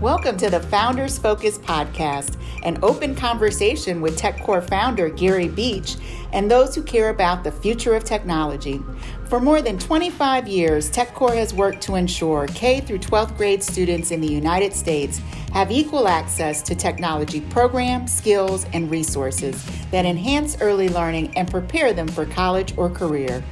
[0.00, 5.96] Welcome to the Founders Focus podcast, an open conversation with Tech Corps founder Gary Beach
[6.32, 8.82] and those who care about the future of technology.
[9.26, 13.62] For more than 25 years, Tech Corps has worked to ensure K through 12th grade
[13.62, 15.20] students in the United States
[15.52, 21.92] have equal access to technology programs, skills, and resources that enhance early learning and prepare
[21.92, 23.44] them for college or career.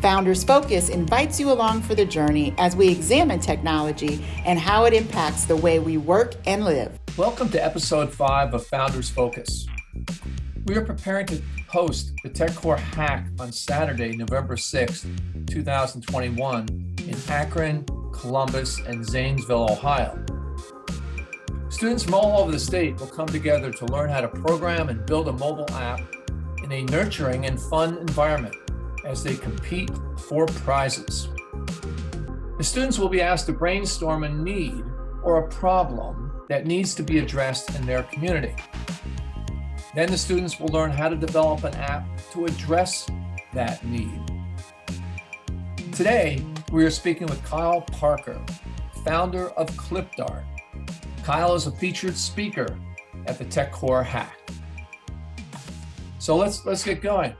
[0.00, 4.94] Founders Focus invites you along for the journey as we examine technology and how it
[4.94, 6.98] impacts the way we work and live.
[7.18, 9.66] Welcome to episode five of Founders Focus.
[10.64, 15.04] We are preparing to host the Tech Corps Hack on Saturday, November 6th,
[15.46, 20.18] 2021, in Akron, Columbus, and Zanesville, Ohio.
[21.68, 25.04] Students from all over the state will come together to learn how to program and
[25.04, 26.00] build a mobile app
[26.64, 28.56] in a nurturing and fun environment
[29.04, 31.28] as they compete for prizes.
[32.58, 34.84] The students will be asked to brainstorm a need
[35.22, 38.54] or a problem that needs to be addressed in their community.
[39.94, 43.08] Then the students will learn how to develop an app to address
[43.54, 44.20] that need.
[45.92, 48.40] Today, we are speaking with Kyle Parker,
[49.04, 50.44] founder of ClipDart.
[51.24, 52.78] Kyle is a featured speaker
[53.26, 54.38] at the Tech Corps Hack.
[56.18, 57.34] So let's let's get going.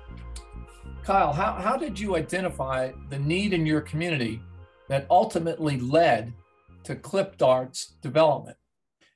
[1.05, 4.41] Kyle, how, how did you identify the need in your community
[4.89, 6.33] that ultimately led
[6.85, 8.57] to ClipDart's development?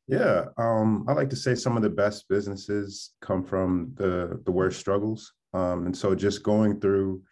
[0.07, 4.53] Yeah, um, I like to say some of the best businesses come from the the
[4.53, 7.23] worst struggles, um, and so just going through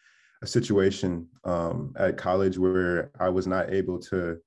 [0.42, 4.39] a situation um, at college where I was not able to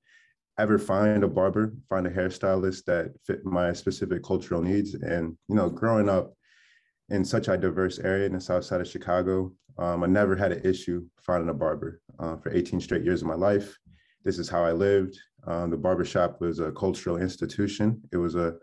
[0.58, 5.56] ever find a barber, find a hairstylist that fit my specific cultural needs, and you
[5.56, 6.34] know, growing up
[7.10, 10.52] in such a diverse area in the south side of Chicago, um, I never had
[10.52, 13.78] an issue finding a barber uh, for 18 straight years of my life.
[14.24, 15.18] This is how I lived.
[15.48, 18.02] Um, the barbershop was a cultural institution.
[18.12, 18.56] It was a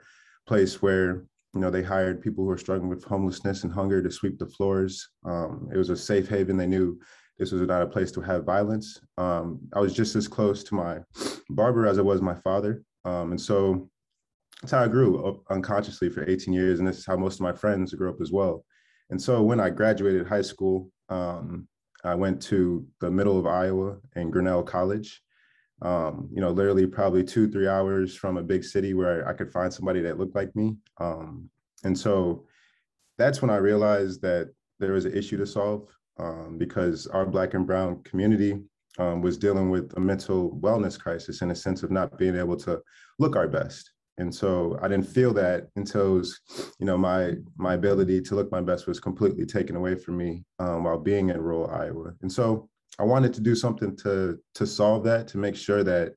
[0.46, 1.24] place where
[1.54, 4.46] you know they hired people who were struggling with homelessness and hunger to sweep the
[4.46, 5.08] floors.
[5.24, 6.56] Um, it was a safe haven.
[6.56, 6.98] They knew
[7.38, 9.00] this was not a place to have violence.
[9.18, 10.98] Um, I was just as close to my
[11.50, 13.88] barber as I was my father, um, and so
[14.60, 17.40] that's how I grew up unconsciously for 18 years, and this is how most of
[17.42, 18.64] my friends grew up as well.
[19.10, 21.68] And so when I graduated high school, um,
[22.04, 25.22] I went to the middle of Iowa and Grinnell College.
[25.82, 29.50] Um, you know, literally probably two, three hours from a big city where I could
[29.52, 30.76] find somebody that looked like me.
[30.98, 31.50] Um,
[31.84, 32.46] and so
[33.18, 37.54] that's when I realized that there was an issue to solve um, because our Black
[37.54, 38.60] and Brown community
[38.98, 42.56] um, was dealing with a mental wellness crisis in a sense of not being able
[42.58, 42.80] to
[43.18, 46.40] look our best and so I didn't feel that until was,
[46.78, 50.44] you know my my ability to look my best was completely taken away from me
[50.58, 52.12] um, while being in rural Iowa.
[52.22, 52.68] And so
[52.98, 56.14] I wanted to do something to to solve that to make sure that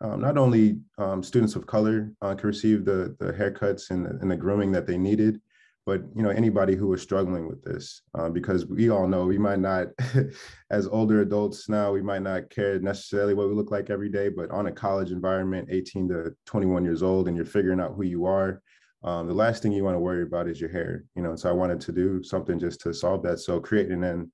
[0.00, 4.10] um, not only um, students of color uh, could receive the the haircuts and the,
[4.20, 5.40] and the grooming that they needed,
[5.86, 9.38] but you know anybody who is struggling with this uh, because we all know we
[9.38, 9.86] might not
[10.70, 14.28] as older adults now we might not care necessarily what we look like every day
[14.28, 18.02] but on a college environment 18 to 21 years old and you're figuring out who
[18.02, 18.60] you are
[19.04, 21.48] um, the last thing you want to worry about is your hair you know so
[21.48, 23.38] i wanted to do something just to solve that.
[23.38, 24.30] So creating an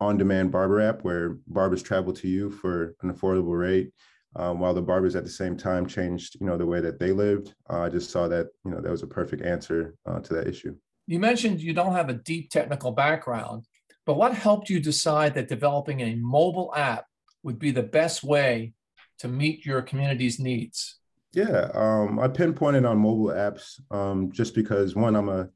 [0.00, 3.92] on-demand barber app where barbers travel to you for an affordable rate
[4.34, 7.12] um, while the barbers at the same time changed you know the way that they
[7.12, 10.34] lived uh, i just saw that you know that was a perfect answer uh, to
[10.34, 13.64] that issue you mentioned you don't have a deep technical background,
[14.04, 17.06] but what helped you decide that developing a mobile app
[17.42, 18.72] would be the best way
[19.18, 20.98] to meet your community's needs?
[21.32, 25.48] Yeah, um, I pinpointed on mobile apps um, just because one, I'm a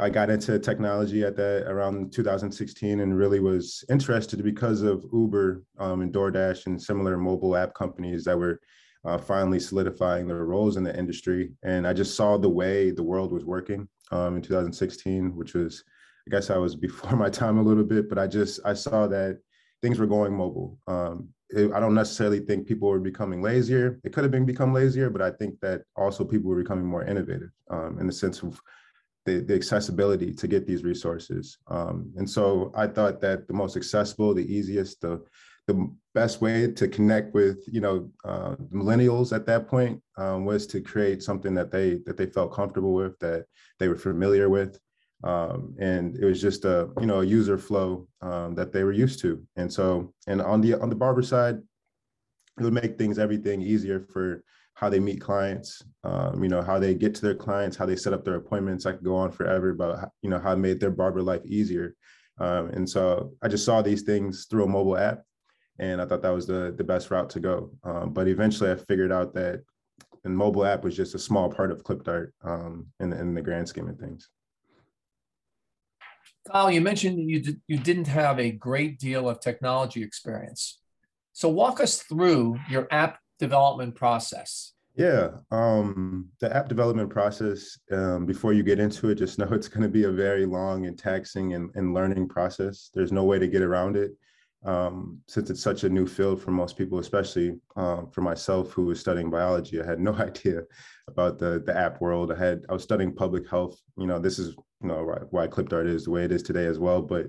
[0.00, 5.62] I got into technology at that around 2016 and really was interested because of Uber
[5.78, 8.60] um, and DoorDash and similar mobile app companies that were
[9.04, 11.52] uh, finally solidifying their roles in the industry.
[11.62, 15.84] And I just saw the way the world was working um, in 2016, which was,
[16.26, 19.06] I guess I was before my time a little bit, but I just, I saw
[19.08, 19.38] that
[19.82, 20.78] things were going mobile.
[20.86, 24.00] Um, it, I don't necessarily think people were becoming lazier.
[24.04, 27.04] It could have been become lazier, but I think that also people were becoming more
[27.04, 28.60] innovative um, in the sense of
[29.26, 31.58] the, the accessibility to get these resources.
[31.68, 35.22] Um, and so I thought that the most accessible, the easiest, the
[35.66, 40.66] the best way to connect with you know uh, millennials at that point um, was
[40.68, 43.46] to create something that they that they felt comfortable with that
[43.78, 44.78] they were familiar with.
[45.22, 48.92] Um, and it was just a you know a user flow um, that they were
[48.92, 49.42] used to.
[49.56, 51.58] And so and on the on the barber side
[52.58, 54.44] it would make things everything easier for
[54.74, 57.96] how they meet clients um, you know how they get to their clients how they
[57.96, 58.86] set up their appointments.
[58.86, 61.96] I could go on forever about you know how it made their barber life easier.
[62.38, 65.22] Um, and so i just saw these things through a mobile app
[65.78, 67.70] and I thought that was the the best route to go.
[67.82, 69.62] Um, but eventually, I figured out that
[70.22, 73.68] the mobile app was just a small part of ClipDart um, in, in the grand
[73.68, 74.28] scheme of things.
[76.50, 80.78] Kyle, you mentioned you did, you didn't have a great deal of technology experience.
[81.32, 84.72] So walk us through your app development process.
[84.94, 89.68] Yeah, um, the app development process, um, before you get into it, just know it's
[89.68, 92.90] going to be a very long and taxing and, and learning process.
[92.94, 94.12] There's no way to get around it.
[94.64, 98.86] Um, since it's such a new field for most people, especially um, for myself who
[98.86, 100.62] was studying biology, I had no idea
[101.08, 102.32] about the the app world.
[102.32, 103.78] I had I was studying public health.
[103.98, 106.66] You know, this is you know why, why ClipDart is the way it is today
[106.66, 107.02] as well.
[107.02, 107.26] But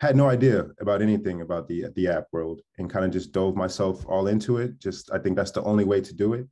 [0.00, 3.56] had no idea about anything about the the app world and kind of just dove
[3.56, 4.78] myself all into it.
[4.78, 6.46] Just I think that's the only way to do it.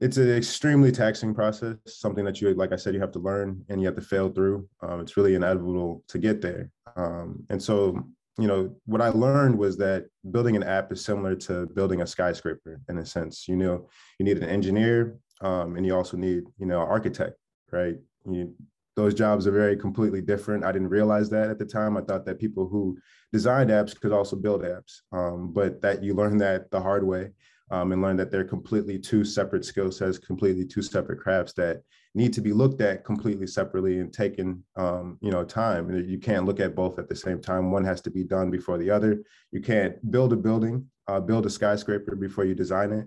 [0.00, 3.64] It's an extremely taxing process, something that you, like I said, you have to learn
[3.68, 4.68] and you have to fail through.
[4.80, 6.70] Um, it's really inevitable to get there.
[6.96, 8.06] Um, and so,
[8.38, 12.06] you know, what I learned was that building an app is similar to building a
[12.06, 13.48] skyscraper in a sense.
[13.48, 13.88] You know,
[14.18, 17.36] you need an engineer um, and you also need, you know, an architect,
[17.72, 17.96] right?
[18.30, 18.54] You,
[18.94, 20.64] those jobs are very completely different.
[20.64, 21.96] I didn't realize that at the time.
[21.96, 22.98] I thought that people who
[23.32, 27.30] designed apps could also build apps, um, but that you learn that the hard way
[27.70, 31.82] um, and learn that they're completely two separate skill sets, completely two separate crafts that
[32.18, 35.84] need to be looked at completely separately and taken, um, you know, time.
[36.14, 37.70] You can't look at both at the same time.
[37.70, 39.22] One has to be done before the other.
[39.52, 43.06] You can't build a building, uh, build a skyscraper before you design it.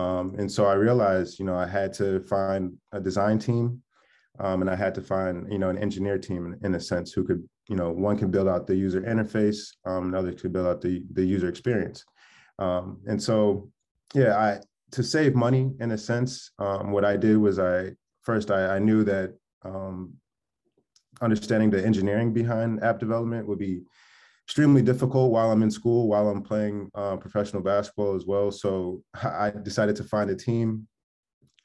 [0.00, 3.82] Um, and so I realized, you know, I had to find a design team
[4.40, 7.12] um, and I had to find, you know, an engineer team in, in, a sense
[7.12, 10.66] who could, you know, one can build out the user interface, um, another could build
[10.66, 12.04] out the, the user experience.
[12.58, 13.70] Um, and so,
[14.14, 14.60] yeah, I
[14.92, 17.92] to save money in a sense, um, what I did was I
[18.28, 19.28] first I, I knew that
[19.64, 20.12] um,
[21.26, 23.80] understanding the engineering behind app development would be
[24.46, 28.50] extremely difficult while I'm in school, while I'm playing uh, professional basketball as well.
[28.50, 30.86] So I decided to find a team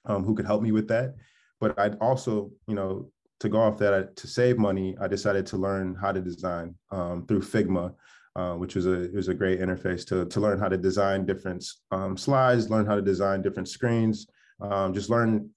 [0.06, 1.16] um, who could help me with that.
[1.60, 3.10] But I'd also, you know,
[3.42, 6.76] to go off that, I, to save money, I decided to learn how to design
[6.92, 7.94] um, through Figma,
[8.38, 11.62] uh, which was a was a great interface to to learn how to design different
[11.92, 14.28] um, slides, learn how to design different screens,
[14.62, 15.50] um, just learn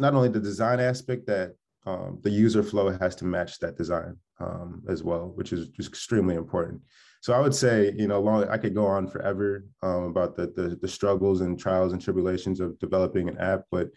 [0.00, 1.54] not only the design aspect that
[1.86, 5.88] um, the user flow has to match that design um, as well, which is just
[5.88, 6.80] extremely important.
[7.22, 10.46] So I would say, you know, long I could go on forever um, about the,
[10.56, 13.90] the, the struggles and trials and tribulations of developing an app, but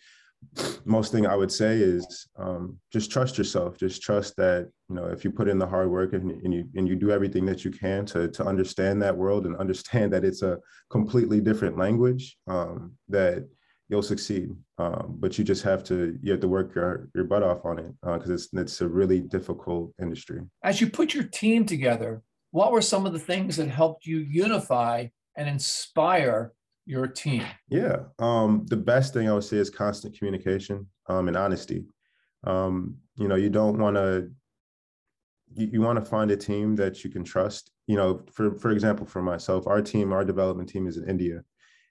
[0.85, 3.77] most thing I would say is um, just trust yourself.
[3.77, 6.67] Just trust that you know if you put in the hard work and, and, you
[6.75, 10.25] and you do everything that you can to to understand that world and understand that
[10.25, 10.59] it's a
[10.89, 13.47] completely different language um, that
[13.93, 14.49] you'll succeed.
[14.79, 17.77] Um, but you just have to you have to work your your butt off on
[17.77, 20.41] it because uh, it's it's a really difficult industry.
[20.63, 24.17] As you put your team together, what were some of the things that helped you
[24.17, 25.07] unify
[25.37, 26.53] and inspire
[26.87, 27.43] your team?
[27.69, 31.85] Yeah, um, the best thing I would say is constant communication um, and honesty.
[32.45, 34.31] Um, you know, you don't want to.
[35.55, 37.69] You, you want to find a team that you can trust.
[37.85, 41.43] You know, for for example, for myself, our team, our development team is in India,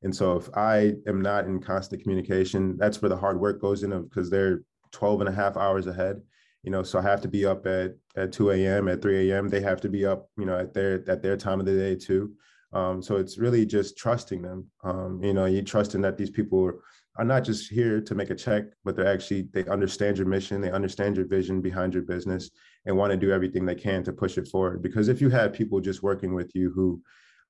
[0.02, 3.82] and so if I am not in constant communication, that's where the hard work goes
[3.82, 6.20] in because they're 12 and a half hours ahead.
[6.62, 8.88] You know, so I have to be up at at 2 a.m.
[8.88, 9.48] at 3 a.m.
[9.48, 11.96] They have to be up, you know, at their at their time of the day
[11.96, 12.32] too.
[12.72, 14.66] Um, so it's really just trusting them.
[14.82, 16.80] Um, you know, you trusting that these people are,
[17.16, 20.60] are not just here to make a check, but they're actually they understand your mission,
[20.60, 22.50] they understand your vision behind your business,
[22.86, 24.82] and want to do everything they can to push it forward.
[24.82, 27.02] Because if you have people just working with you who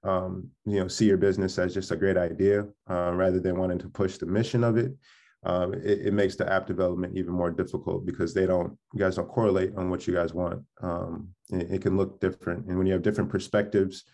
[0.05, 3.79] um, you know see your business as just a great idea uh, rather than wanting
[3.79, 4.93] to push the mission of it,
[5.45, 9.17] um, it, it, makes the app development even more difficult because they don't you guys
[9.17, 10.63] don't correlate on what you guys want.
[10.83, 14.05] Um, it, it, can look different, and when you have different perspectives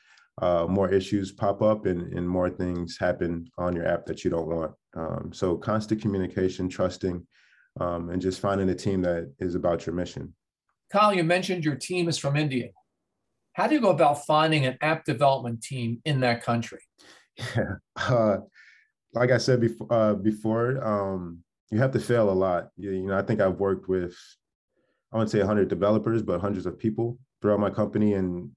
[0.42, 4.30] uh, more issues pop up and, and more things happen on your app that you
[4.30, 4.72] don't want.
[4.96, 7.26] Um, so constant communication, trusting,
[7.80, 10.34] um, and just finding a team that is about your mission.
[10.92, 12.68] Kyle, you mentioned your team is from India.
[13.58, 16.78] How do you go about finding an app development team in that country?
[17.36, 18.36] Yeah, uh,
[19.14, 22.68] like I said before, uh, before um, you have to fail a lot.
[22.76, 24.16] You, you know, I think I've worked with,
[25.12, 28.48] I wouldn't say 100 developers, but hundreds of people throughout my company, and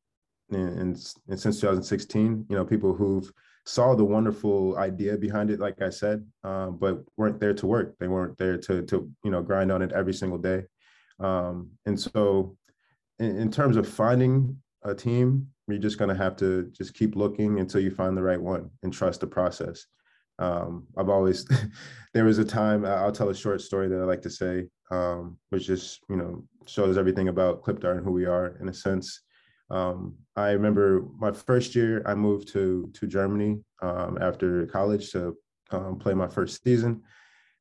[0.51, 0.95] and,
[1.27, 3.31] and since 2016, you know, people who've
[3.65, 7.95] saw the wonderful idea behind it, like I said, um, but weren't there to work.
[7.99, 10.65] They weren't there to to you know grind on it every single day.
[11.19, 12.55] Um, and so,
[13.17, 17.15] in, in, terms of finding a team, you're just going to have to just keep
[17.15, 19.85] looking until you find the right one and trust the process.
[20.39, 21.47] Um, I've always
[22.13, 25.37] there was a time I'll tell a short story that I like to say, um,
[25.49, 29.21] which just you know shows everything about ClipDart and who we are in a sense
[29.69, 35.37] Um, I remember my first year, I moved to to Germany um, after college to
[35.71, 37.03] um, play my first season.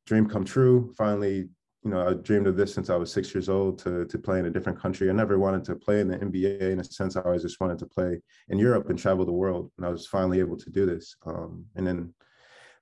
[0.06, 0.92] Dream come true.
[0.96, 1.48] Finally,
[1.82, 4.38] you know, I dreamed of this since I was six years old to to play
[4.38, 5.08] in a different country.
[5.08, 7.16] I never wanted to play in the NBA in a sense.
[7.16, 9.70] I always just wanted to play in Europe and travel the world.
[9.76, 11.16] And I was finally able to do this.
[11.24, 12.14] Um, and then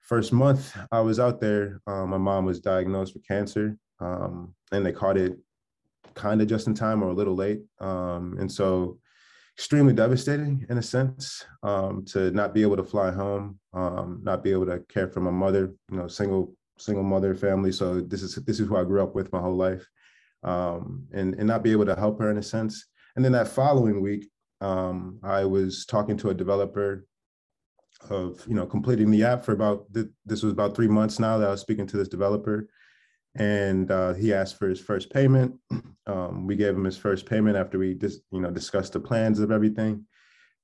[0.01, 4.85] first month I was out there, um, my mom was diagnosed with cancer, um, and
[4.85, 5.39] they caught it
[6.15, 7.61] kind of just in time or a little late.
[7.79, 8.99] Um, and so
[9.57, 14.43] extremely devastating in a sense um, to not be able to fly home, um, not
[14.43, 17.73] be able to care for my mother, you know, single single mother family.
[17.73, 19.87] So this is this is who I grew up with my whole life,
[20.43, 22.87] um, and and not be able to help her in a sense.
[23.17, 24.29] And then that following week,
[24.61, 27.07] um, I was talking to a developer
[28.11, 31.49] of you know completing the app for about this was about three months now that
[31.49, 32.69] I was speaking to this developer,
[33.35, 35.55] and uh, he asked for his first payment.
[36.09, 39.41] Um, we gave him his first payment after we just you know discussed the plans
[39.41, 40.07] of everything.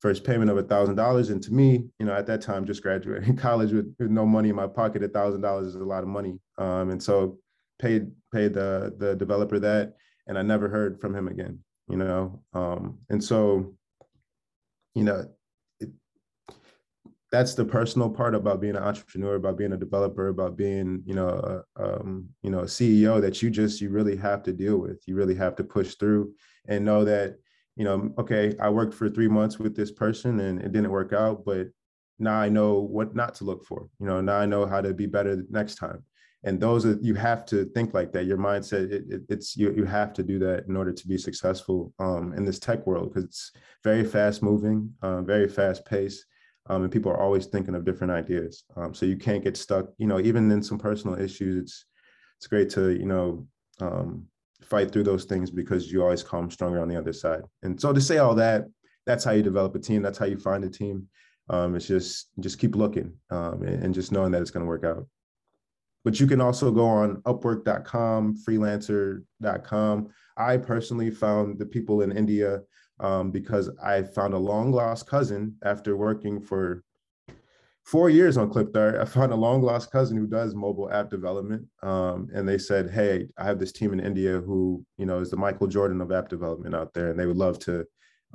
[0.01, 2.83] First payment of a thousand dollars, and to me, you know, at that time, just
[2.83, 6.03] graduating college with, with no money in my pocket, a thousand dollars is a lot
[6.03, 6.39] of money.
[6.59, 7.39] Um, and so
[7.79, 9.95] paid paid the the developer that,
[10.27, 11.61] and I never heard from him again.
[11.89, 13.75] You know, um, and so,
[14.95, 15.27] you know,
[17.35, 21.17] that's the personal part about being an entrepreneur, about being a developer, about being, you
[21.17, 24.79] know, a, um, you know, a CEO that you just you really have to deal
[24.79, 25.03] with.
[25.09, 26.33] You really have to push through
[26.69, 27.39] and know that,
[27.77, 31.13] you know, okay, I worked for three months with this person and it didn't work
[31.13, 31.69] out, but
[32.19, 33.89] now I know what not to look for.
[33.99, 36.05] You know, now I know how to be better next time.
[36.45, 38.27] And those are you have to think like that.
[38.27, 39.73] Your mindset, it, it, it's you.
[39.75, 43.09] You have to do that in order to be successful um, in this tech world
[43.09, 43.53] because it's
[43.83, 46.27] very fast moving, uh, very fast paced
[46.67, 48.65] um, and people are always thinking of different ideas.
[48.77, 49.87] Um, so you can't get stuck.
[49.99, 51.85] You know, even in some personal issues, it's
[52.39, 53.47] it's great to you know
[53.81, 54.27] um,
[54.65, 57.43] fight through those things because you always come stronger on the other side.
[57.63, 58.65] And so to say all that,
[59.07, 60.03] that's how you develop a team.
[60.03, 61.09] That's how you find a team.
[61.51, 64.69] Um, it's just just keep looking um, and, and just knowing that it's going to
[64.69, 65.07] work out.
[66.05, 70.09] But you can also go on Upwork.com, Freelancer.com.
[70.37, 72.61] I personally found the people in India
[73.01, 76.83] um, because I found a long lost cousin after working for
[77.85, 79.01] four years on Clipdart.
[79.01, 81.67] I found a long lost cousin who does mobile app development.
[81.83, 85.31] Um, and they said, Hey, I have this team in India who, you know, is
[85.31, 87.85] the Michael Jordan of app development out there, and they would love to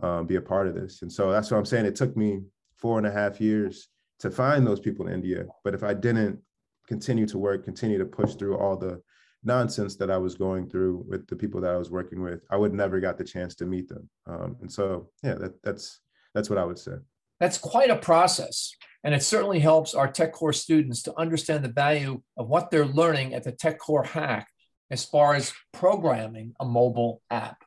[0.02, 1.02] um, be a part of this.
[1.02, 1.86] And so that's what I'm saying.
[1.86, 2.42] It took me
[2.78, 3.90] four and a half years
[4.20, 5.46] to find those people in India.
[5.64, 6.40] But if I didn't
[6.88, 9.02] continue to work, continue to push through all the
[9.44, 12.58] nonsense that I was going through with the people that I was working with, I
[12.58, 14.10] would never got the chance to meet them.
[14.28, 16.02] Um, and so, yeah, that, that's
[16.34, 16.94] that's what I would say.
[17.40, 21.72] That's quite a process, and it certainly helps our Tech Corps students to understand the
[21.72, 24.48] value of what they're learning at the Tech Corps Hack
[24.92, 27.64] as far as programming a mobile app.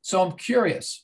[0.00, 1.02] So I'm curious,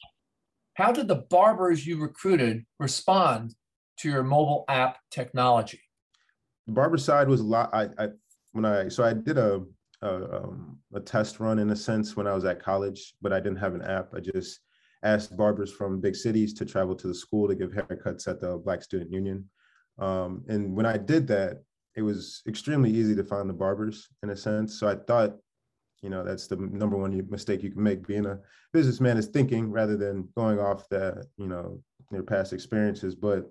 [0.74, 3.54] how did the barbers you recruited respond
[3.98, 5.80] to your mobile app technology?
[6.66, 7.70] The barber side was a lot.
[7.72, 8.08] I, I
[8.52, 9.62] when I so I did a
[10.02, 13.40] a, um, a test run in a sense when I was at college, but I
[13.40, 14.14] didn't have an app.
[14.14, 14.60] I just
[15.02, 18.58] asked barbers from big cities to travel to the school to give haircuts at the
[18.58, 19.48] Black Student Union.
[19.98, 21.62] Um, and when I did that,
[21.96, 24.78] it was extremely easy to find the barbers in a sense.
[24.78, 25.36] So I thought,
[26.02, 28.38] you know, that's the number one mistake you can make being a
[28.72, 31.80] businessman is thinking rather than going off that, you know,
[32.12, 33.16] your past experiences.
[33.16, 33.50] But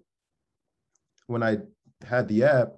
[1.27, 1.57] when I
[2.05, 2.69] had the app,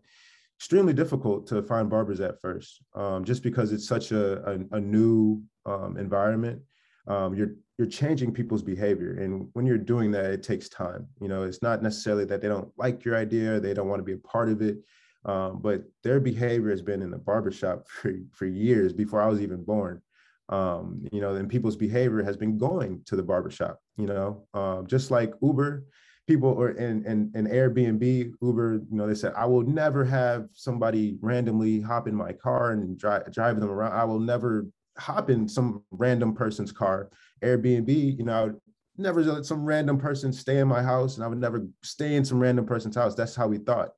[0.58, 4.80] extremely difficult to find barbers at first, um, just because it's such a, a, a
[4.80, 6.62] new um, environment.
[7.10, 11.08] Um, you're you're changing people's behavior, and when you're doing that, it takes time.
[11.22, 14.04] You know, it's not necessarily that they don't like your idea, they don't want to
[14.04, 14.78] be a part of it,
[15.26, 19.42] um, but their behavior has been in the barbershop for for years before I was
[19.42, 20.02] even born.
[20.50, 23.80] Um, you know, and people's behavior has been going to the barbershop.
[23.98, 25.84] You know, um, just like Uber
[26.30, 30.48] people or in, in, in Airbnb, Uber, you know, they said, I will never have
[30.54, 33.94] somebody randomly hop in my car and drive, drive them around.
[33.94, 34.68] I will never
[35.00, 37.10] hop in some random person's car.
[37.44, 38.60] Airbnb, you know, I would
[38.98, 42.26] never let some random person stay in my house and I would never stay in
[42.26, 43.16] some random person's house.
[43.16, 43.90] That's how we thought.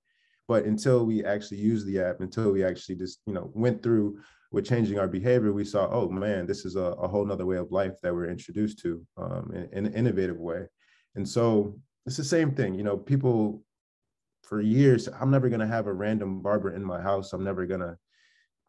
[0.48, 4.20] But until we actually used the app, until we actually just, you know, went through
[4.52, 7.58] with changing our behavior, we saw, oh man, this is a, a whole nother way
[7.58, 10.66] of life that we're introduced to um, in, in an innovative way.
[11.16, 12.76] And so it's the same thing.
[12.76, 13.64] You know, people
[14.44, 17.32] for years, I'm never gonna have a random barber in my house.
[17.32, 17.98] I'm never gonna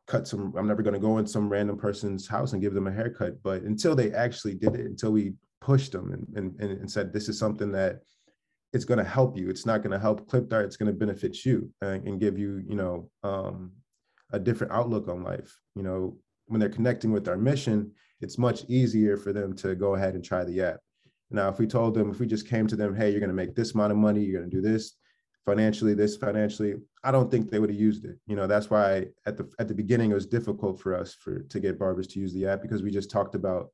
[0.07, 2.93] cut some, I'm never gonna go in some random person's house and give them a
[2.93, 3.43] haircut.
[3.43, 7.29] But until they actually did it, until we pushed them and, and, and said this
[7.29, 8.01] is something that
[8.73, 9.51] it's going to help you.
[9.51, 10.65] It's not going to help Clipdart.
[10.65, 13.73] It's going to benefit you and, and give you, you know, um,
[14.33, 15.55] a different outlook on life.
[15.75, 16.17] You know,
[16.47, 20.25] when they're connecting with our mission, it's much easier for them to go ahead and
[20.25, 20.81] try the app.
[21.31, 23.35] Now, if we told them, if we just came to them, hey, you're going to
[23.35, 24.95] make this amount of money, you're going to do this
[25.45, 28.19] financially, this financially, I don't think they would have used it.
[28.27, 31.41] You know, that's why at the at the beginning it was difficult for us for
[31.41, 33.71] to get barbers to use the app because we just talked about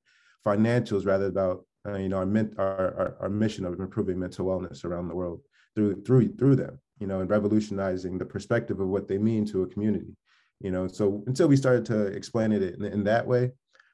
[0.47, 4.85] financials rather about uh, you know our, our, our our mission of improving mental wellness
[4.85, 5.41] around the world
[5.75, 6.79] through through through them.
[7.01, 10.17] You know, and revolutionizing the perspective of what they mean to a community.
[10.61, 13.53] You know, so until we started to explain it in, in that way,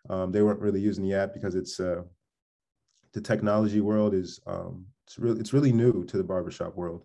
[0.09, 2.03] um, they weren't really using the app because it's uh,
[3.13, 7.05] the technology world is um, it's really it's really new to the barbershop world.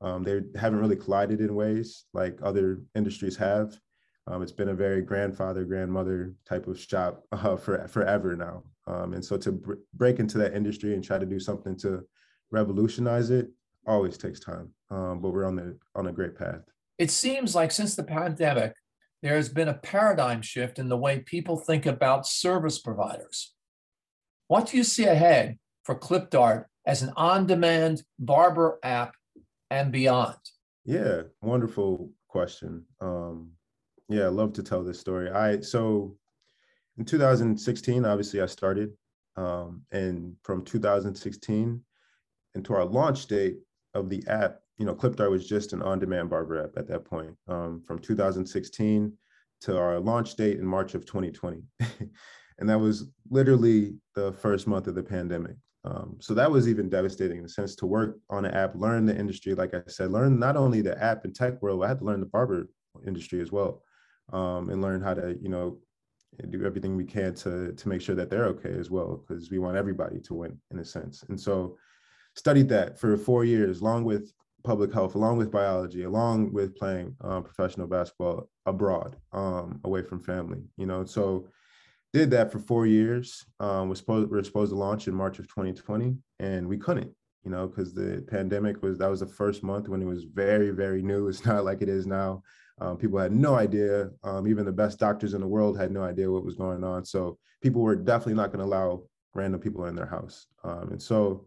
[0.00, 3.78] Um, they haven't really collided in ways like other industries have.
[4.26, 8.62] Um, it's been a very grandfather, grandmother type of shop uh, for forever now.
[8.86, 12.04] Um, and so to br- break into that industry and try to do something to
[12.50, 13.50] revolutionize it
[13.86, 14.70] always takes time.
[14.90, 16.60] Um, but we're on the on a great path.
[16.98, 18.74] It seems like since the pandemic,
[19.22, 23.54] there has been a paradigm shift in the way people think about service providers.
[24.46, 29.14] What do you see ahead for ClipDart as an on-demand barber app
[29.70, 30.36] and beyond?
[30.84, 32.84] Yeah, wonderful question.
[33.00, 33.52] Um,
[34.08, 35.30] yeah, I love to tell this story.
[35.30, 36.16] I so
[36.96, 38.92] in 2016, obviously I started,
[39.36, 41.80] um, and from 2016
[42.54, 43.58] into our launch date
[43.94, 47.36] of the app, you know, ClipDart was just an on-demand barber app at that point.
[47.48, 49.12] Um, from 2016
[49.60, 51.62] to our launch date in March of 2020,
[52.58, 55.56] and that was literally the first month of the pandemic.
[55.88, 59.06] Um, so that was even devastating in the sense to work on an app, learn
[59.06, 59.54] the industry.
[59.54, 62.20] Like I said, learn not only the app and tech world, I had to learn
[62.20, 62.68] the barber
[63.06, 63.82] industry as well,
[64.32, 65.78] um, and learn how to, you know,
[66.50, 69.58] do everything we can to to make sure that they're okay as well, because we
[69.58, 71.24] want everybody to win in a sense.
[71.28, 71.78] And so,
[72.34, 74.32] studied that for four years, along with
[74.64, 80.20] public health, along with biology, along with playing um, professional basketball abroad, um, away from
[80.20, 80.62] family.
[80.76, 81.48] You know, so
[82.12, 83.44] did that for four years.
[83.60, 87.12] Um, was supposed we were supposed to launch in March of 2020, and we couldn't.
[87.44, 90.70] You know, because the pandemic was that was the first month when it was very
[90.70, 91.28] very new.
[91.28, 92.42] It's not like it is now.
[92.80, 94.10] Um, people had no idea.
[94.22, 97.04] Um, even the best doctors in the world had no idea what was going on.
[97.04, 99.02] So people were definitely not going to allow
[99.34, 100.46] random people in their house.
[100.62, 101.46] Um, and so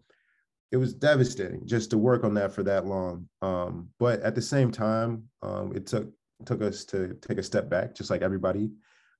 [0.71, 3.27] it was devastating just to work on that for that long.
[3.41, 6.07] Um, but at the same time, um, it took
[6.39, 8.71] it took us to take a step back, just like everybody.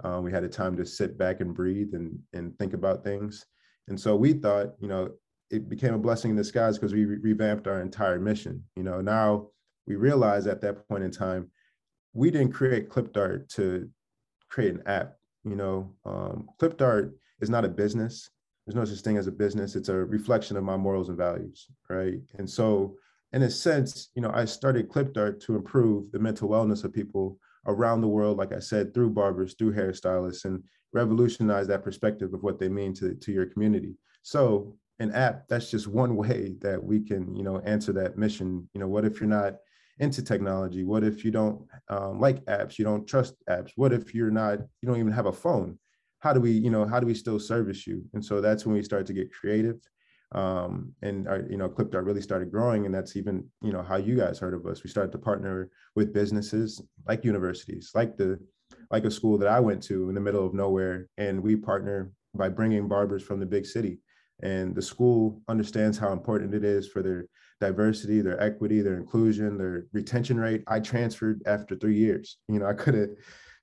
[0.03, 3.45] Um, we had a time to sit back and breathe and and think about things.
[3.87, 5.09] And so we thought, you know,
[5.49, 8.63] it became a blessing in disguise because we re- revamped our entire mission.
[8.75, 9.47] You know, now
[9.85, 11.49] we realize at that point in time,
[12.13, 13.89] we didn't create ClipDart to
[14.49, 15.15] create an app.
[15.43, 17.11] You know, um, ClipDart
[17.41, 18.29] is not a business.
[18.65, 19.75] There's no such thing as a business.
[19.75, 22.19] It's a reflection of my morals and values, right?
[22.37, 22.95] And so,
[23.33, 27.39] in a sense, you know, I started ClipDart to improve the mental wellness of people
[27.67, 32.43] around the world, like I said, through barbers, through hairstylists, and revolutionize that perspective of
[32.43, 33.95] what they mean to, to your community.
[34.24, 38.67] So an app, that's just one way that we can, you know, answer that mission.
[38.74, 39.56] You know, what if you're not
[40.00, 40.84] into technology?
[40.84, 42.78] What if you don't um, like apps?
[42.80, 43.71] You don't trust apps?
[43.76, 45.78] What if you're not, you don't even have a phone?
[46.19, 48.04] How do we, you know, how do we still service you?
[48.13, 49.78] And so that's when we start to get creative
[50.34, 53.98] um, and our, you know clipdart really started growing and that's even you know how
[53.98, 54.84] you guys heard of us.
[54.84, 58.39] We started to partner with businesses like universities like the
[58.89, 62.12] like a school that i went to in the middle of nowhere and we partner
[62.34, 64.00] by bringing barbers from the big city.
[64.44, 67.26] And the school understands how important it is for their
[67.60, 70.63] diversity their equity their inclusion their retention rate.
[70.67, 72.38] I transferred after three years.
[72.48, 73.10] You know i could have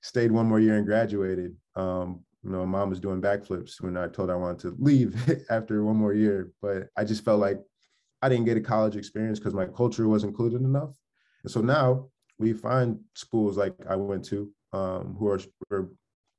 [0.01, 4.07] stayed one more year and graduated um, you know, mom was doing backflips when I
[4.07, 5.15] told her I wanted to leave
[5.49, 6.51] after one more year.
[6.61, 7.59] But I just felt like
[8.21, 10.95] I didn't get a college experience because my culture was included enough.
[11.43, 15.39] And so now we find schools like I went to um, who are,
[15.71, 15.89] are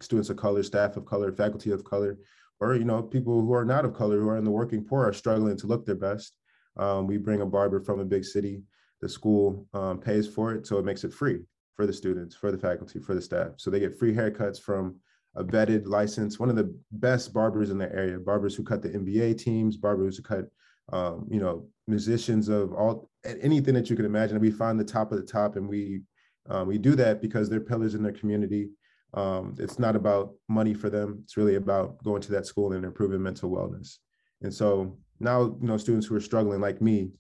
[0.00, 2.18] students of color, staff of color, faculty of color,
[2.60, 5.06] or you know people who are not of color who are in the working poor
[5.06, 6.36] are struggling to look their best.
[6.76, 8.62] Um, we bring a barber from a big city.
[9.00, 11.40] The school um, pays for it, so it makes it free
[11.74, 13.52] for the students, for the faculty, for the staff.
[13.56, 14.96] So they get free haircuts from
[15.36, 18.88] a vetted license, one of the best barbers in the area, barbers who cut the
[18.88, 20.46] NBA teams, barbers who cut,
[20.92, 24.40] um, you know, musicians of all anything that you can imagine.
[24.40, 26.02] We find the top of the top, and we
[26.48, 28.70] um, we do that because they're pillars in their community.
[29.14, 31.20] Um, it's not about money for them.
[31.24, 33.98] It's really about going to that school and improving mental wellness.
[34.42, 37.10] And so now, you know, students who are struggling like me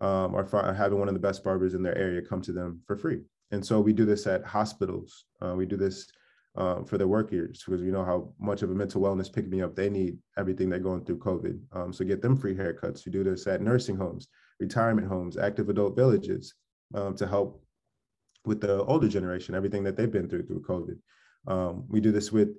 [0.00, 2.96] um, are having one of the best barbers in their area come to them for
[2.96, 3.20] free.
[3.50, 5.26] And so we do this at hospitals.
[5.40, 6.08] Uh, we do this
[6.54, 9.62] um, for their workers because we know how much of a mental wellness pick me
[9.62, 11.58] up they need everything they're going through COVID.
[11.72, 13.06] Um, so get them free haircuts.
[13.06, 14.28] You do this at nursing homes,
[14.60, 16.54] retirement homes, active adult villages
[16.94, 17.64] um, to help
[18.44, 20.98] with the older generation, everything that they've been through through COVID.
[21.46, 22.50] Um, we do this with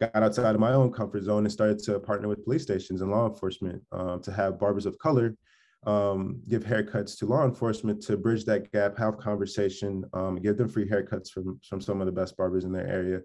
[0.00, 3.10] got outside of my own comfort zone and started to partner with police stations and
[3.10, 5.34] law enforcement um, to have barbers of color
[5.84, 10.68] um, give haircuts to law enforcement to bridge that gap, have conversation, um, give them
[10.68, 13.20] free haircuts from, from some of the best barbers in their area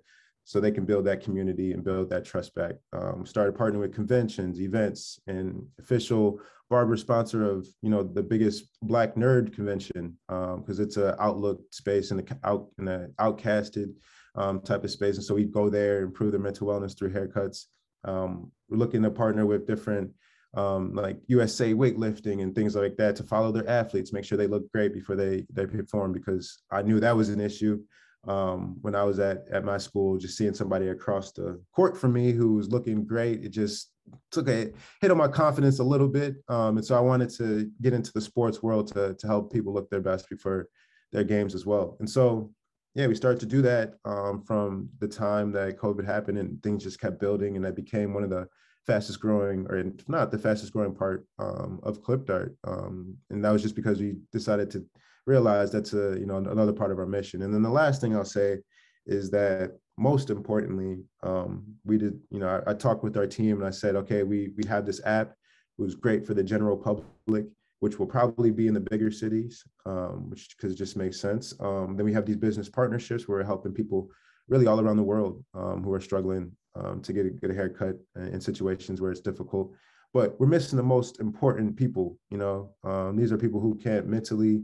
[0.46, 2.76] so they can build that community and build that trust back.
[2.94, 6.40] Um, started partnering with conventions, events, and official
[6.70, 11.62] barber sponsor of you know the biggest Black nerd convention because um, it's an outlook
[11.72, 13.94] space and the out in the outcasted
[14.36, 17.66] um, type of space, and so we go there, improve their mental wellness through haircuts.
[18.04, 20.12] Um, we're looking to partner with different
[20.56, 24.48] um, like USA weightlifting and things like that to follow their athletes, make sure they
[24.48, 26.14] look great before they they perform.
[26.14, 27.82] Because I knew that was an issue
[28.28, 30.18] um, when I was at at my school.
[30.18, 33.92] Just seeing somebody across the court from me who was looking great, it just
[34.32, 36.36] took a hit on my confidence a little bit.
[36.48, 39.74] Um, and so I wanted to get into the sports world to to help people
[39.74, 40.68] look their best before
[41.12, 41.98] their games as well.
[42.00, 42.52] And so
[42.96, 46.84] yeah, we started to do that um, from the time that COVID happened, and things
[46.84, 48.48] just kept building, and that became one of the
[48.86, 52.56] fastest growing, or if not the fastest growing part um, of ClipDart.
[52.66, 54.86] Um, and that was just because we decided to
[55.26, 57.42] realize that's a you know another part of our mission.
[57.42, 58.60] And then the last thing I'll say
[59.06, 63.58] is that most importantly, um, we did you know I, I, talked with our team
[63.58, 65.32] and I said, okay, we we have this app.
[65.78, 67.46] It was great for the general public,
[67.80, 71.54] which will probably be in the bigger cities, um, which because it just makes sense.
[71.60, 74.10] Um, then we have these business partnerships where we're helping people
[74.48, 77.54] really all around the world um, who are struggling um, to get a, get a
[77.54, 79.72] haircut in situations where it's difficult.
[80.14, 82.18] But we're missing the most important people.
[82.30, 84.64] You know, um, these are people who can't mentally,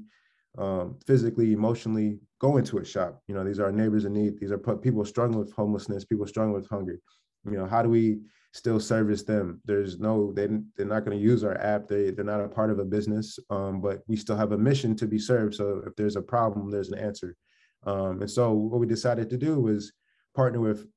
[0.58, 3.22] um, physically, emotionally go into a shop.
[3.28, 4.39] You know, these are neighbors in need.
[4.39, 7.00] These are people struggling with homelessness, people struggling with hunger.
[7.46, 8.20] You know, how do we
[8.54, 9.62] still service them?
[9.65, 11.88] There's no, they, they're not going to use our app.
[11.88, 14.96] They, they're not a part of a business, um, but we still have a mission
[14.98, 15.56] to be served.
[15.56, 17.36] So if there's a problem, there's an answer.
[17.84, 19.94] Um, and so what we decided to do was
[20.36, 20.88] partner with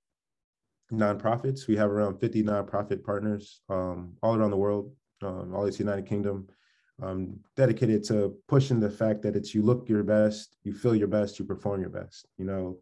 [0.93, 1.67] nonprofits.
[1.67, 4.93] We have around 50 nonprofit partners um, all around the world,
[5.23, 6.49] um, all these United Kingdom,
[7.03, 11.09] um, dedicated to pushing the fact that it's you look your best, you feel your
[11.09, 12.27] best, you perform your best.
[12.39, 12.79] You know,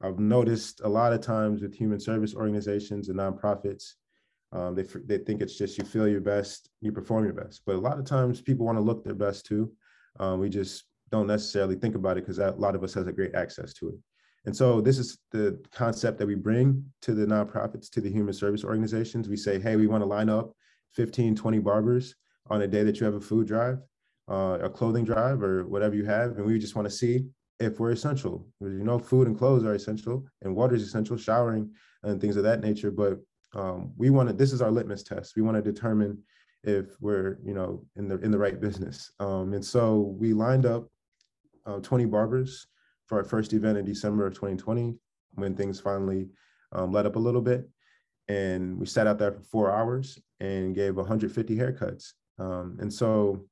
[0.00, 3.94] I've noticed a lot of times with human service organizations and nonprofits,
[4.52, 7.62] um, they they think it's just you feel your best, you perform your best.
[7.66, 9.72] But a lot of times people want to look their best too.
[10.20, 13.12] Um, we just don't necessarily think about it because a lot of us has a
[13.12, 13.94] great access to it.
[14.46, 18.32] And so this is the concept that we bring to the nonprofits, to the human
[18.32, 19.28] service organizations.
[19.28, 20.52] We say, hey, we want to line up
[20.94, 22.14] 15, 20 barbers
[22.48, 23.78] on a day that you have a food drive,
[24.30, 26.36] uh, a clothing drive, or whatever you have.
[26.36, 27.26] And we just want to see
[27.60, 28.46] if we're essential.
[28.60, 31.70] You know, food and clothes are essential, and water is essential, showering
[32.02, 32.90] and things of that nature.
[32.90, 33.18] But
[33.54, 34.34] um, we want to.
[34.34, 35.36] This is our litmus test.
[35.36, 36.22] We want to determine
[36.64, 39.10] if we're, you know, in the in the right business.
[39.20, 40.88] Um, and so we lined up
[41.68, 42.66] uh, 20 barbers
[43.06, 44.94] for our first event in December of 2020
[45.34, 46.28] when things finally
[46.72, 47.68] um, let up a little bit.
[48.28, 52.12] And we sat out there for four hours and gave 150 haircuts.
[52.38, 53.46] Um, and so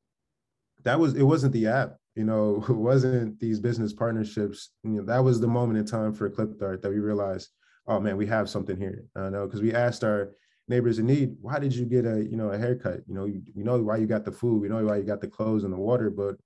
[0.85, 4.70] that was, it wasn't the app, you know, it wasn't these business partnerships.
[4.83, 7.50] You know, that was the moment in time for ClipDart that we realized,
[7.87, 9.05] oh man, we have something here.
[9.14, 10.33] I know, because we asked our
[10.68, 13.00] neighbors in need, why did you get a, you know, a haircut?
[13.07, 15.29] You know, we know why you got the food, we know why you got the
[15.29, 16.37] clothes and the water, but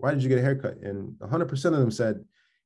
[0.00, 0.78] why did you get a haircut?
[0.82, 2.24] And 100% of them said,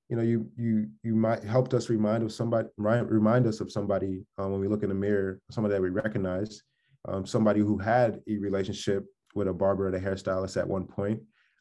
[0.09, 4.23] you know, you you you might helped us remind of somebody remind us of somebody
[4.37, 6.62] um, when we look in the mirror, somebody that we recognize,
[7.09, 11.20] um, somebody who had a relationship with a barber or a hairstylist at one point,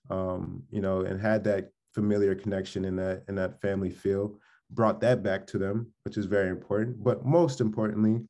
[0.09, 4.37] um, you know, and had that familiar connection in that in that family feel,
[4.71, 7.01] brought that back to them, which is very important.
[7.01, 8.21] But most importantly,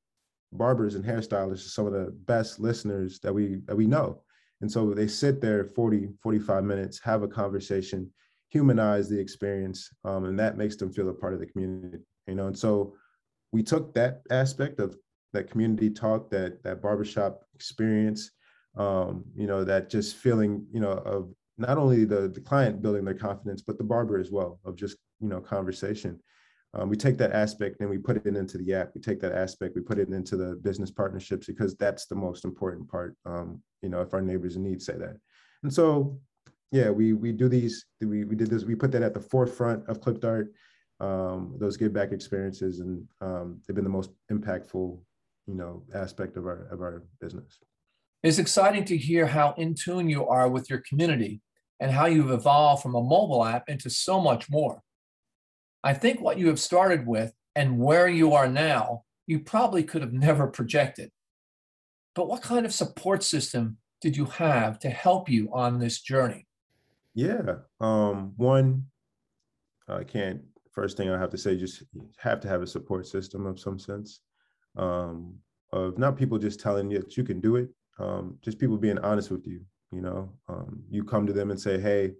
[0.51, 4.21] barbers and hairstylists are some of the best listeners that we that we know.
[4.61, 8.09] And so they sit there 40, 45 minutes, have a conversation,
[8.49, 11.99] humanize the experience, um, and that makes them feel a part of the community.
[12.27, 12.95] You know, and so
[13.51, 14.95] we took that aspect of
[15.33, 18.31] that community talk, that that barbershop experience,
[18.77, 23.05] um, you know, that just feeling, you know, of not only the, the client building
[23.05, 26.19] their confidence, but the barber as well, of just, you know, conversation.
[26.75, 28.91] Um, we take that aspect and we put it into the app.
[28.95, 32.45] We take that aspect, we put it into the business partnerships because that's the most
[32.45, 33.15] important part.
[33.25, 35.17] Um, you know, if our neighbors in need say that.
[35.61, 36.19] And so
[36.73, 37.85] yeah, we we do these.
[38.01, 38.63] We we did this.
[38.63, 40.47] We put that at the forefront of ClipDart.
[40.99, 44.99] Um, those give back experiences, and um, they've been the most impactful,
[45.45, 47.59] you know, aspect of our of our business.
[48.23, 51.41] It's exciting to hear how in tune you are with your community
[51.79, 54.81] and how you've evolved from a mobile app into so much more.
[55.83, 60.01] I think what you have started with and where you are now, you probably could
[60.01, 61.11] have never projected.
[62.15, 66.47] But what kind of support system did you have to help you on this journey?
[67.15, 67.55] Yeah.
[67.79, 68.85] Um, one,
[69.87, 70.41] I can't,
[70.71, 71.83] first thing I have to say, just
[72.17, 74.21] have to have a support system of some sense.
[74.77, 75.35] um,
[75.71, 77.69] of not people just telling you that you can do it,
[77.99, 79.61] um, just people being honest with you.
[79.91, 82.13] You know, um, you come to them and say, "Hey,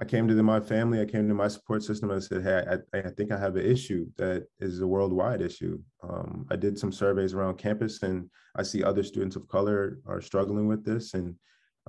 [0.00, 2.42] I came to the, my family, I came to my support system, and I said,
[2.42, 6.56] "Hey, I, I think I have an issue that is a worldwide issue." Um, I
[6.56, 10.84] did some surveys around campus, and I see other students of color are struggling with
[10.84, 11.36] this, and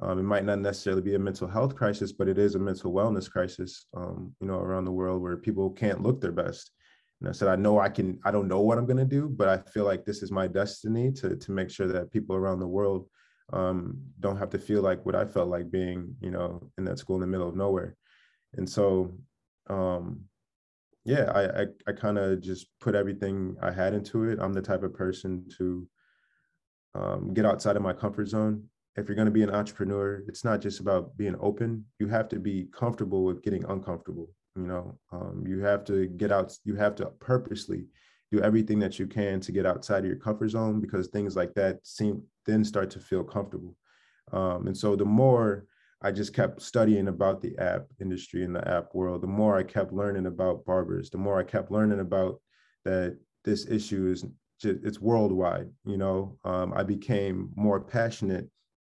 [0.02, 2.94] um, it might not necessarily be a mental health crisis, but it is a mental
[2.94, 3.88] wellness crisis.
[3.96, 6.72] Um, you know, around the world where people can't look their best.
[7.22, 8.20] And I said, I know I can.
[8.24, 10.46] I don't know what I'm going to do, but I feel like this is my
[10.48, 13.08] destiny to to make sure that people around the world
[13.54, 17.00] um, don't have to feel like what I felt like being, you know, in that
[17.00, 17.96] school in the middle of nowhere.
[18.54, 19.18] And so,
[19.70, 20.22] um,
[21.04, 24.40] yeah, I I, I kind of just put everything I had into it.
[24.42, 25.88] I'm the type of person to
[26.96, 28.64] um, get outside of my comfort zone.
[28.96, 31.86] If you're going to be an entrepreneur, it's not just about being open.
[32.00, 34.30] You have to be comfortable with getting uncomfortable.
[34.56, 36.54] You know, um, you have to get out.
[36.64, 37.88] You have to purposely
[38.36, 41.54] do everything that you can to get outside of your comfort zone because things like
[41.54, 43.76] that seem then start to feel comfortable.
[44.32, 45.66] Um, and so the more
[46.02, 49.64] I just kept studying about the app industry and the app world, the more I
[49.64, 52.42] kept learning about barbers, the more I kept learning about
[52.84, 54.26] that this issue is
[54.62, 55.70] just, it's worldwide.
[55.86, 58.50] You know, um, I became more passionate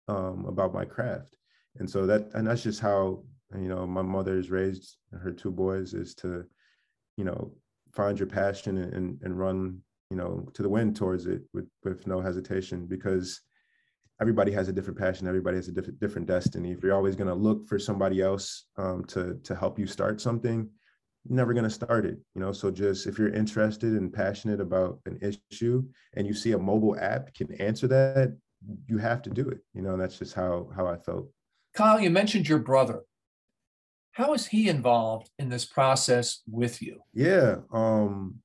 [0.08, 1.36] um, about my craft,
[1.78, 3.24] and so that and that's just how
[3.56, 6.46] you know my mother is raised her two boys is to,
[7.18, 7.52] you know,
[7.94, 12.08] find your passion and and run you know to the wind towards it with with
[12.08, 13.42] no hesitation because
[14.22, 15.28] everybody has a different passion.
[15.28, 16.72] Everybody has a different different destiny.
[16.72, 20.22] If you're always going to look for somebody else um, to to help you start
[20.22, 20.70] something
[21.28, 22.52] you're never going to start it you know?
[22.52, 25.84] So just if you're interested and passionate about an issue
[26.16, 28.38] and you see a mobile app can answer that
[28.88, 29.94] you have to do it you know?
[29.94, 31.30] And that's just how how i felt.
[31.74, 33.02] Kyle you mentioned your brother
[34.12, 37.00] how is he involved in this process with you?
[37.14, 38.36] Yeah, um,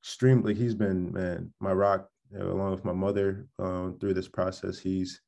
[0.00, 0.54] extremely.
[0.54, 4.78] He's been man, my rock, you know, along with my mother um, through this process.
[4.78, 5.20] He's,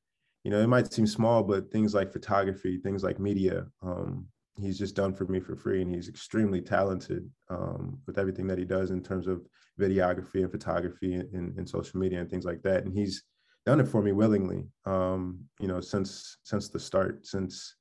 [0.43, 4.27] you know, it might seem small, but things like photography, things like media, um,
[4.61, 8.59] he's just done for me for free, and he's extremely talented um, with everything that
[8.59, 9.43] he does in terms of
[9.81, 12.85] videography and photography and, and, social media and things like that.
[12.85, 13.25] And he's
[13.67, 17.75] done it for me willingly, um, you know, since since the start, since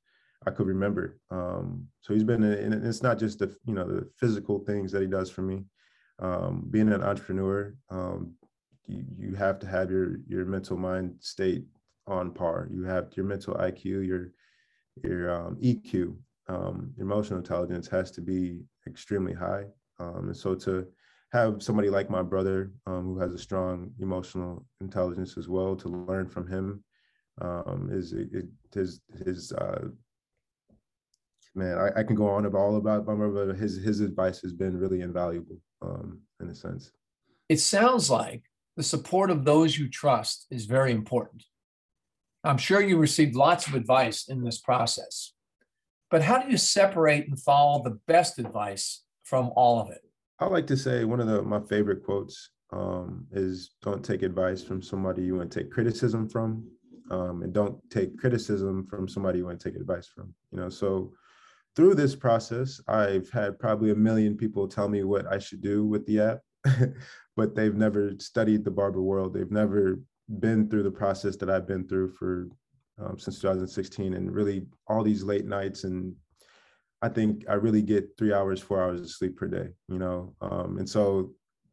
[0.46, 1.18] I could remember.
[1.30, 5.02] Um, so he's been, and it's not just the you know the physical things that
[5.02, 5.64] he does for me.
[6.18, 8.34] Um, being an entrepreneur, um,
[8.86, 11.64] you, you have to have your your mental mind state
[12.06, 12.68] on par.
[12.70, 14.30] You have your mental IQ, your
[15.02, 16.16] your um, EQ,
[16.48, 19.64] um, emotional intelligence has to be extremely high.
[19.98, 20.86] Um, and so to
[21.32, 26.28] have somebody like my brother who has a strong emotional intelligence as well to learn
[26.28, 26.84] from him
[27.40, 29.88] um, is it, his his uh,
[31.54, 34.52] man, I, I, can go on about all about Bummer, but his his advice has
[34.52, 36.90] been really invaluable um, in a sense.
[37.48, 38.42] It sounds like
[38.76, 41.44] the support of those you trust is very important.
[42.42, 45.32] I'm sure you received lots of advice in this process,
[46.10, 50.02] but how do you separate and follow the best advice from all of it?
[50.40, 54.62] I like to say one of the, my favorite quotes um, is "Don't take advice
[54.62, 56.68] from somebody you want to take criticism from."
[57.10, 60.34] Um, and don't take criticism from somebody you want to take advice from.
[60.52, 61.12] You know, so
[61.76, 65.84] through this process, I've had probably a million people tell me what I should do
[65.84, 66.40] with the app,
[67.36, 69.34] but they've never studied the barber world.
[69.34, 70.00] They've never
[70.38, 72.48] been through the process that I've been through for
[73.02, 75.84] um, since 2016, and really all these late nights.
[75.84, 76.14] And
[77.02, 79.68] I think I really get three hours, four hours of sleep per day.
[79.88, 81.32] You know, um, and so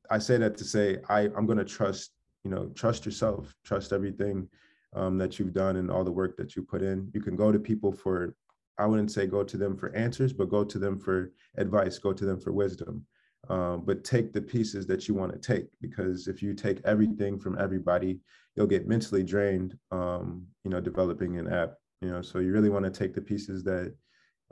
[0.10, 2.12] I say that to say I, I'm going to trust.
[2.44, 4.50] You know, trust yourself, trust everything
[4.96, 7.08] um, that you've done and all the work that you put in.
[7.14, 8.34] You can go to people for
[8.78, 12.14] I wouldn't say go to them for answers, but go to them for advice, go
[12.14, 13.06] to them for wisdom.
[13.50, 17.40] Um, but take the pieces that you want to take because if you take everything
[17.40, 18.20] from everybody,
[18.56, 19.78] you'll get mentally drained.
[19.92, 21.74] Um, you know, developing an app.
[22.02, 23.94] You know, so you really want to take the pieces that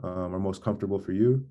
[0.02, 1.46] um, are most comfortable for you,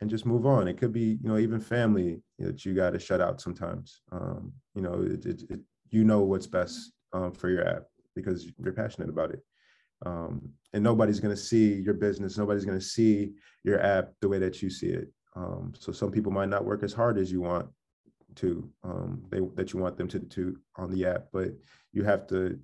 [0.00, 0.68] and just move on.
[0.68, 4.02] It could be, you know, even family that you got to shut out sometimes.
[4.12, 8.50] Um, you know, it, it, it, you know what's best um, for your app because
[8.58, 9.40] you're passionate about it
[10.06, 12.38] um, and nobody's going to see your business.
[12.38, 13.32] Nobody's going to see
[13.64, 15.08] your app the way that you see it.
[15.36, 17.68] Um, so some people might not work as hard as you want
[18.36, 21.48] to um, they, that you want them to do on the app but
[21.92, 22.58] you have to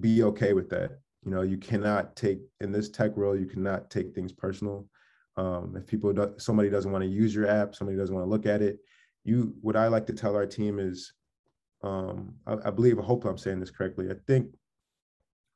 [0.00, 0.98] be okay with that.
[1.24, 4.88] You know you cannot take in this tech world you cannot take things personal.
[5.38, 8.30] Um, if people do, somebody doesn't want to use your app somebody doesn't want to
[8.30, 8.78] look at it
[9.22, 11.12] you what i like to tell our team is
[11.82, 14.54] um, I, I believe i hope i'm saying this correctly i think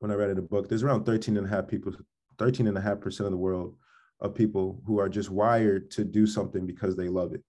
[0.00, 1.92] when I read the book, there's around 13 and a half people,
[2.38, 3.76] 13 and a half percent of the world
[4.20, 7.42] of people who are just wired to do something because they love it.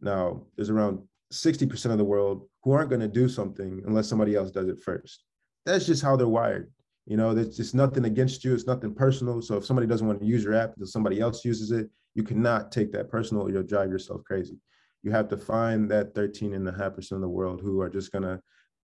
[0.00, 1.00] Now, there's around
[1.32, 4.80] 60% of the world who aren't going to do something unless somebody else does it
[4.80, 5.24] first.
[5.66, 6.70] That's just how they're wired.
[7.06, 8.54] You know, there's just nothing against you.
[8.54, 9.40] It's nothing personal.
[9.42, 12.22] So if somebody doesn't want to use your app until somebody else uses it, you
[12.22, 14.58] cannot take that personal or you'll drive yourself crazy.
[15.02, 17.88] You have to find that 13 and a half percent of the world who are
[17.88, 18.40] just going to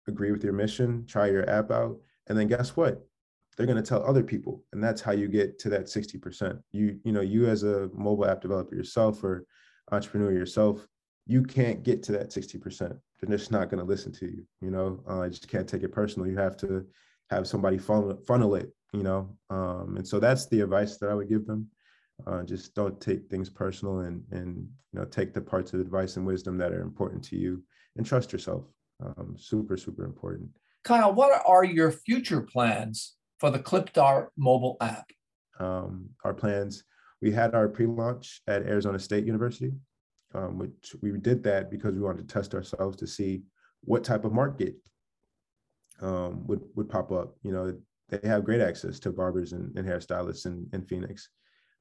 [0.08, 1.98] agree with your mission, try your app out.
[2.28, 3.06] And then guess what?
[3.62, 4.64] They're going to tell other people.
[4.74, 6.60] And that's how you get to that 60%.
[6.72, 9.46] You, you know, you as a mobile app developer yourself or
[9.92, 10.88] entrepreneur yourself,
[11.28, 12.98] you can't get to that 60%.
[13.22, 14.44] They're just not going to listen to you.
[14.62, 16.28] You know, uh, I just can't take it personal.
[16.28, 16.88] You have to
[17.30, 19.30] have somebody funnel, funnel it, you know?
[19.52, 21.68] Um, and so that's the advice that I would give them.
[22.26, 26.18] Uh, just don't take things personal and, and, you know, take the parts of advice
[26.18, 27.62] and wisdom that are important to you
[27.96, 28.64] and trust yourself.
[29.06, 30.50] Um, super, super important.
[30.84, 35.10] Kyle, what are your future plans for the ClipDart mobile app?
[35.60, 36.84] Um, our plans,
[37.24, 39.74] we had our pre-launch at Arizona State University,
[40.36, 43.42] um, which we did that because we wanted to test ourselves to see
[43.82, 44.76] what type of market
[46.02, 47.36] um, would would pop up.
[47.42, 47.76] You know,
[48.10, 51.30] they have great access to barbers and, and hairstylists in, in Phoenix,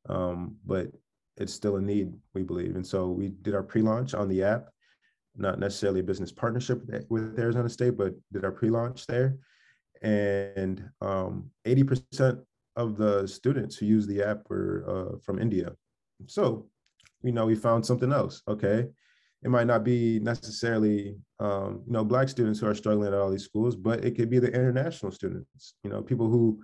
[0.09, 0.87] um, but
[1.37, 2.75] it's still a need, we believe.
[2.77, 4.71] And so we did our pre-launch on the app,
[5.37, 9.37] not necessarily a business partnership with Arizona State, but did our pre-launch there.
[10.03, 12.43] And um, 80%
[12.77, 15.73] of the students who use the app were uh, from India.
[16.27, 16.69] So,
[17.23, 18.43] you know, we found something else.
[18.49, 18.87] Okay,
[19.43, 23.31] it might not be necessarily um, you know black students who are struggling at all
[23.31, 26.61] these schools but it could be the international students you know people who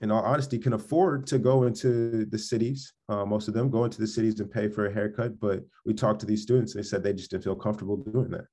[0.00, 3.84] in all honesty can afford to go into the cities uh, most of them go
[3.84, 6.82] into the cities and pay for a haircut but we talked to these students they
[6.82, 8.46] said they just didn't feel comfortable doing that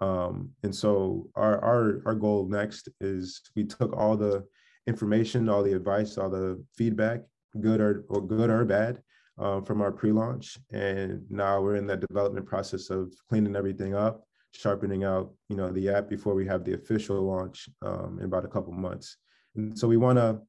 [0.00, 4.44] um, and so our, our our goal next is we took all the
[4.86, 7.20] information all the advice all the feedback
[7.60, 9.00] good or, or good or bad
[9.38, 14.26] um, from our pre-launch, and now we're in that development process of cleaning everything up,
[14.52, 18.44] sharpening out, you know, the app before we have the official launch um, in about
[18.44, 19.18] a couple months.
[19.54, 20.40] And so we want to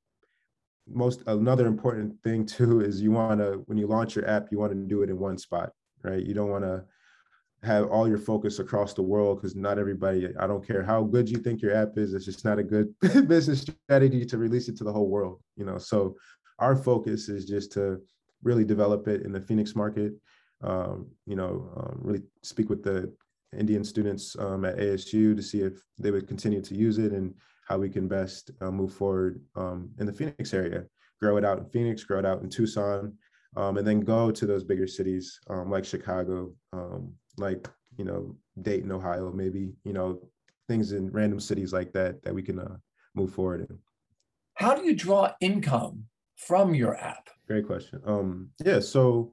[0.90, 4.58] most another important thing too is you want to when you launch your app, you
[4.58, 5.72] want to do it in one spot,
[6.04, 6.26] right?
[6.26, 6.86] You don't want to
[7.68, 11.30] have all your focus across the world because not everybody i don't care how good
[11.30, 12.88] you think your app is it's just not a good
[13.28, 16.16] business strategy to release it to the whole world you know so
[16.60, 18.02] our focus is just to
[18.44, 20.14] really develop it in the Phoenix market.
[20.62, 23.14] Um, you know, um, really speak with the
[23.58, 27.34] Indian students um, at ASU to see if they would continue to use it and
[27.68, 30.86] how we can best uh, move forward um, in the Phoenix area,
[31.20, 33.14] grow it out in Phoenix, grow it out in Tucson,
[33.56, 36.52] um, and then go to those bigger cities um, like Chicago,
[37.38, 40.20] like you know Dayton, Ohio, maybe you know
[40.68, 42.78] things in random cities like that that we can uh,
[43.16, 43.80] move forward in.
[44.56, 47.30] How do you draw income from your app?
[47.48, 48.02] Great question.
[48.06, 49.32] Um, yeah, so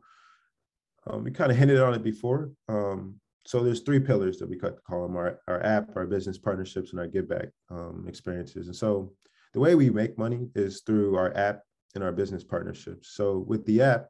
[1.06, 2.50] um, we kind of hinted on it before.
[2.68, 6.92] Um, so there's three pillars that we call them: our, our app, our business partnerships,
[6.92, 8.66] and our give back um, experiences.
[8.66, 9.12] And so
[9.52, 11.62] the way we make money is through our app
[11.94, 13.14] and our business partnerships.
[13.14, 14.08] So with the app,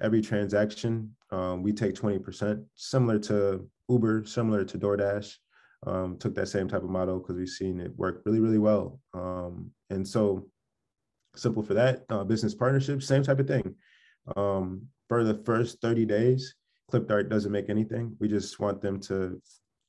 [0.00, 5.34] every transaction um, we take 20%, similar to Uber, similar to DoorDash.
[5.86, 9.00] Um, took that same type of model because we've seen it work really, really well.
[9.14, 10.46] Um, and so
[11.34, 12.04] simple for that.
[12.10, 13.74] Uh, business partnerships, same type of thing.
[14.36, 16.54] Um, for the first 30 days,
[16.92, 18.14] ClipDart doesn't make anything.
[18.20, 19.40] We just want them to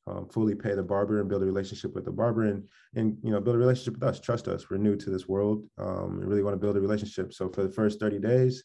[0.08, 2.64] um, fully pay the barber and build a relationship with the barber and
[2.96, 4.20] and you know build a relationship with us.
[4.20, 4.70] Trust us.
[4.70, 5.64] We're new to this world.
[5.78, 7.34] Um, and really want to build a relationship.
[7.34, 8.64] So for the first 30 days,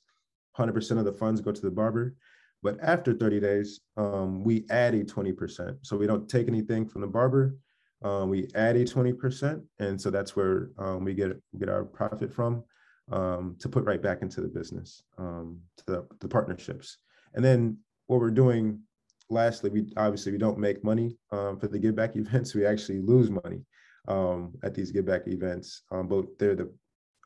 [0.56, 2.14] 100% of the funds go to the barber.
[2.62, 5.78] But after 30 days, um, we add a 20%.
[5.82, 7.56] So we don't take anything from the barber.
[8.02, 9.62] Um, we add a 20%.
[9.78, 12.64] And so that's where um, we get, get our profit from
[13.12, 16.98] um, to put right back into the business, um, to the, the partnerships.
[17.34, 18.80] And then what we're doing,
[19.30, 22.54] lastly, we obviously we don't make money um, for the give back events.
[22.54, 23.62] We actually lose money
[24.62, 26.72] at these give back events, but they're the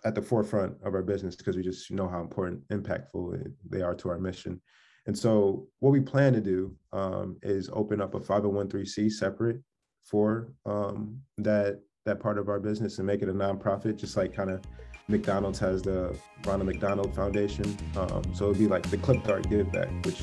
[0.04, 3.94] at the forefront of our business because we just know how important, impactful they are
[3.94, 4.60] to our mission.
[5.06, 9.60] And so, what we plan to do um, is open up a 501c separate
[10.02, 14.34] for um, that that part of our business and make it a nonprofit, just like
[14.34, 14.62] kind of
[15.08, 17.77] McDonald's has the Ronald McDonald Foundation.
[17.96, 20.22] Um, so it would be like the ClipDart Give Back, which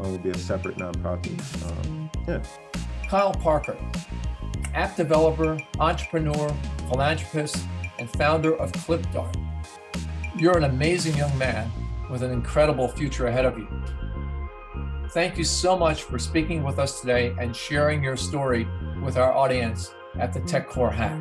[0.00, 1.40] um, would be a separate nonprofit.
[1.68, 2.42] Um, yeah.
[3.08, 3.76] Kyle Parker,
[4.74, 6.54] app developer, entrepreneur,
[6.88, 7.64] philanthropist,
[8.00, 9.36] and founder of ClipDart.
[10.36, 11.70] You're an amazing young man
[12.10, 13.68] with an incredible future ahead of you.
[15.10, 18.66] Thank you so much for speaking with us today and sharing your story
[19.02, 21.20] with our audience at the Tech Corps Hack.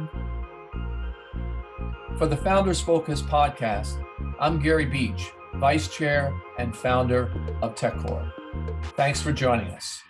[2.18, 4.04] For the Founders Focus podcast,
[4.40, 8.34] I'm Gary Beach, Vice Chair and founder of Tech Corps.
[8.96, 10.04] Thanks for joining us.